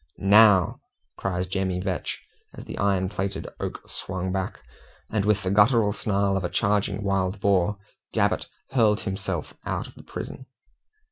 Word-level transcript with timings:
"NOW!" 0.17 0.79
cries 1.15 1.45
Jemmy 1.45 1.79
Vetch, 1.79 2.19
as 2.55 2.65
the 2.65 2.79
iron 2.79 3.07
plated 3.07 3.47
oak 3.59 3.87
swung 3.87 4.31
back, 4.31 4.59
and 5.11 5.23
with 5.25 5.43
the 5.43 5.51
guttural 5.51 5.93
snarl 5.93 6.35
of 6.35 6.43
a 6.43 6.49
charging 6.49 7.03
wild 7.03 7.39
boar, 7.39 7.77
Gabbett 8.11 8.47
hurled 8.71 9.01
himself 9.01 9.53
out 9.63 9.85
of 9.85 9.93
the 9.93 10.01
prison. 10.03 10.47